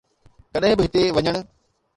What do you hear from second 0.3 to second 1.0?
ڪڏهن به